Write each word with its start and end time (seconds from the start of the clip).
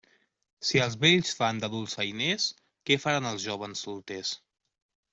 Si 0.69 0.79
els 0.85 0.95
vells 1.03 1.33
fan 1.41 1.59
de 1.65 1.69
dolçainers, 1.75 2.49
què 2.91 3.01
faran 3.07 3.31
els 3.35 3.47
jóvens 3.49 3.85
solters? 3.89 4.37